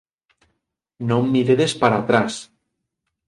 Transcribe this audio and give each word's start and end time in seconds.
Non 1.09 1.23
miredes 1.33 1.73
para 1.81 1.97
atrás! 1.99 2.33